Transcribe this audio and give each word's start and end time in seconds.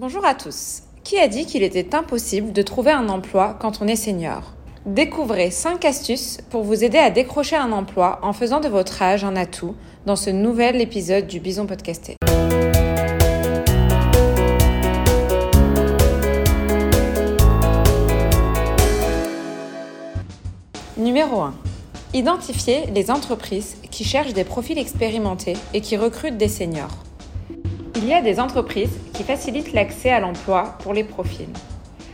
Bonjour 0.00 0.24
à 0.24 0.36
tous. 0.36 0.82
Qui 1.02 1.18
a 1.18 1.26
dit 1.26 1.44
qu'il 1.44 1.64
était 1.64 1.92
impossible 1.92 2.52
de 2.52 2.62
trouver 2.62 2.92
un 2.92 3.08
emploi 3.08 3.58
quand 3.60 3.82
on 3.82 3.88
est 3.88 3.96
senior? 3.96 4.54
Découvrez 4.86 5.50
5 5.50 5.84
astuces 5.84 6.38
pour 6.50 6.62
vous 6.62 6.84
aider 6.84 6.98
à 6.98 7.10
décrocher 7.10 7.56
un 7.56 7.72
emploi 7.72 8.20
en 8.22 8.32
faisant 8.32 8.60
de 8.60 8.68
votre 8.68 9.02
âge 9.02 9.24
un 9.24 9.34
atout 9.34 9.74
dans 10.06 10.14
ce 10.14 10.30
nouvel 10.30 10.80
épisode 10.80 11.26
du 11.26 11.40
Bison 11.40 11.66
Podcasté. 11.66 12.14
Numéro 20.96 21.40
1. 21.40 21.54
Identifiez 22.14 22.86
les 22.94 23.10
entreprises 23.10 23.78
qui 23.90 24.04
cherchent 24.04 24.32
des 24.32 24.44
profils 24.44 24.78
expérimentés 24.78 25.56
et 25.74 25.80
qui 25.80 25.96
recrutent 25.96 26.36
des 26.36 26.46
seniors. 26.46 27.07
Il 28.00 28.06
y 28.06 28.14
a 28.14 28.22
des 28.22 28.38
entreprises 28.38 28.96
qui 29.12 29.24
facilitent 29.24 29.72
l'accès 29.72 30.10
à 30.10 30.20
l'emploi 30.20 30.76
pour 30.84 30.94
les 30.94 31.02
profils. 31.02 31.48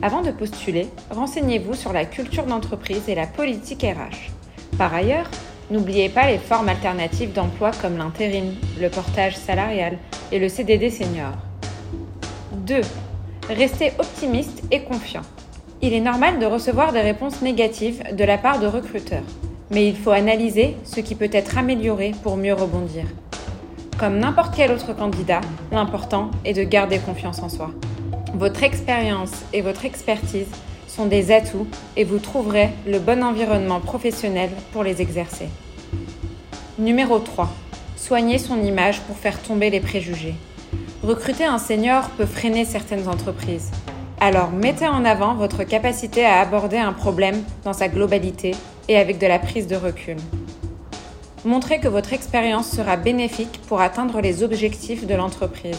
Avant 0.00 0.22
de 0.22 0.30
postuler, 0.30 0.88
renseignez-vous 1.10 1.74
sur 1.74 1.92
la 1.92 2.06
culture 2.06 2.46
d'entreprise 2.46 3.10
et 3.10 3.14
la 3.14 3.26
politique 3.26 3.82
RH. 3.82 4.30
Par 4.78 4.94
ailleurs, 4.94 5.30
n'oubliez 5.70 6.08
pas 6.08 6.30
les 6.30 6.38
formes 6.38 6.70
alternatives 6.70 7.34
d'emploi 7.34 7.72
comme 7.82 7.98
l'intérim, 7.98 8.54
le 8.80 8.88
portage 8.88 9.36
salarial 9.36 9.98
et 10.32 10.38
le 10.38 10.48
CDD 10.48 10.88
senior. 10.88 11.32
2. 12.52 12.80
Restez 13.50 13.92
optimiste 13.98 14.62
et 14.70 14.80
confiant. 14.80 15.26
Il 15.82 15.92
est 15.92 16.00
normal 16.00 16.38
de 16.38 16.46
recevoir 16.46 16.94
des 16.94 17.02
réponses 17.02 17.42
négatives 17.42 18.02
de 18.16 18.24
la 18.24 18.38
part 18.38 18.60
de 18.60 18.66
recruteurs, 18.66 19.28
mais 19.70 19.86
il 19.86 19.96
faut 19.96 20.10
analyser 20.10 20.74
ce 20.84 21.00
qui 21.00 21.14
peut 21.14 21.28
être 21.30 21.58
amélioré 21.58 22.12
pour 22.22 22.38
mieux 22.38 22.54
rebondir. 22.54 23.04
Comme 23.98 24.18
n'importe 24.18 24.54
quel 24.54 24.72
autre 24.72 24.94
candidat, 24.94 25.40
l'important 25.72 26.30
est 26.44 26.52
de 26.52 26.64
garder 26.64 26.98
confiance 26.98 27.42
en 27.42 27.48
soi. 27.48 27.70
Votre 28.34 28.62
expérience 28.62 29.32
et 29.54 29.62
votre 29.62 29.86
expertise 29.86 30.48
sont 30.86 31.06
des 31.06 31.32
atouts 31.32 31.66
et 31.96 32.04
vous 32.04 32.18
trouverez 32.18 32.68
le 32.86 32.98
bon 32.98 33.24
environnement 33.24 33.80
professionnel 33.80 34.50
pour 34.72 34.84
les 34.84 35.00
exercer. 35.00 35.48
Numéro 36.78 37.18
3. 37.18 37.48
Soignez 37.96 38.36
son 38.36 38.62
image 38.62 39.00
pour 39.00 39.16
faire 39.16 39.40
tomber 39.42 39.70
les 39.70 39.80
préjugés. 39.80 40.34
Recruter 41.02 41.46
un 41.46 41.58
senior 41.58 42.10
peut 42.18 42.26
freiner 42.26 42.66
certaines 42.66 43.08
entreprises. 43.08 43.70
Alors 44.20 44.50
mettez 44.50 44.88
en 44.88 45.06
avant 45.06 45.34
votre 45.34 45.64
capacité 45.64 46.26
à 46.26 46.40
aborder 46.40 46.76
un 46.76 46.92
problème 46.92 47.42
dans 47.64 47.72
sa 47.72 47.88
globalité 47.88 48.54
et 48.90 48.98
avec 48.98 49.18
de 49.18 49.26
la 49.26 49.38
prise 49.38 49.66
de 49.66 49.76
recul. 49.76 50.16
Montrez 51.46 51.78
que 51.78 51.86
votre 51.86 52.12
expérience 52.12 52.68
sera 52.68 52.96
bénéfique 52.96 53.60
pour 53.68 53.80
atteindre 53.80 54.20
les 54.20 54.42
objectifs 54.42 55.06
de 55.06 55.14
l'entreprise. 55.14 55.78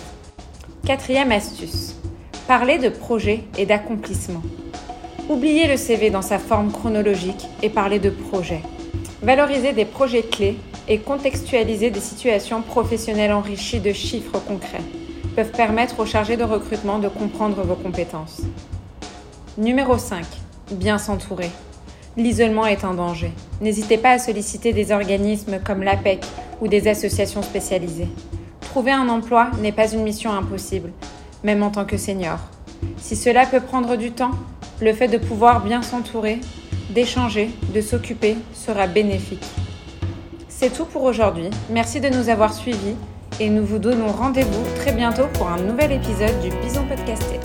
Quatrième 0.85 1.33
astuce. 1.33 1.97
Parlez 2.47 2.77
de 2.77 2.87
projet 2.87 3.43
et 3.57 3.65
d'accomplissement. 3.65 4.41
Oubliez 5.27 5.67
le 5.67 5.75
CV 5.75 6.09
dans 6.09 6.21
sa 6.21 6.39
forme 6.39 6.71
chronologique 6.71 7.49
et 7.61 7.69
parlez 7.69 7.99
de 7.99 8.09
projet. 8.09 8.61
Valorisez 9.21 9.73
des 9.73 9.83
projets 9.83 10.23
clés 10.23 10.55
et 10.87 10.99
contextualisez 10.99 11.89
des 11.89 11.99
situations 11.99 12.61
professionnelles 12.61 13.33
enrichies 13.33 13.81
de 13.81 13.91
chiffres 13.91 14.39
concrets 14.39 14.85
peuvent 15.35 15.51
permettre 15.51 15.99
aux 15.99 16.05
chargés 16.05 16.37
de 16.37 16.45
recrutement 16.45 16.99
de 16.99 17.09
comprendre 17.09 17.61
vos 17.63 17.75
compétences. 17.75 18.39
Numéro 19.57 19.97
5. 19.97 20.23
Bien 20.71 20.97
s'entourer. 20.97 21.51
L'isolement 22.17 22.65
est 22.65 22.83
un 22.83 22.95
danger. 22.95 23.31
N'hésitez 23.61 23.97
pas 23.97 24.09
à 24.09 24.19
solliciter 24.19 24.73
des 24.73 24.91
organismes 24.91 25.59
comme 25.63 25.83
l'APEC 25.83 26.25
ou 26.59 26.67
des 26.67 26.87
associations 26.87 27.43
spécialisées. 27.43 28.07
Trouver 28.59 28.91
un 28.91 29.07
emploi 29.07 29.51
n'est 29.61 29.71
pas 29.71 29.91
une 29.91 30.01
mission 30.01 30.31
impossible, 30.33 30.91
même 31.43 31.61
en 31.61 31.69
tant 31.69 31.85
que 31.85 31.97
senior. 31.97 32.39
Si 32.97 33.15
cela 33.15 33.45
peut 33.45 33.59
prendre 33.59 33.95
du 33.97 34.11
temps, 34.11 34.31
le 34.81 34.93
fait 34.93 35.07
de 35.07 35.19
pouvoir 35.19 35.63
bien 35.63 35.83
s'entourer, 35.83 36.39
d'échanger, 36.89 37.51
de 37.73 37.81
s'occuper 37.81 38.35
sera 38.53 38.87
bénéfique. 38.87 39.45
C'est 40.49 40.73
tout 40.73 40.85
pour 40.85 41.03
aujourd'hui. 41.03 41.51
Merci 41.69 42.01
de 42.01 42.09
nous 42.09 42.29
avoir 42.29 42.51
suivis 42.51 42.95
et 43.39 43.49
nous 43.49 43.63
vous 43.63 43.77
donnons 43.77 44.11
rendez-vous 44.11 44.63
très 44.77 44.91
bientôt 44.91 45.27
pour 45.33 45.49
un 45.49 45.59
nouvel 45.59 45.91
épisode 45.91 46.39
du 46.41 46.49
Bison 46.63 46.85
Podcasté. 46.87 47.39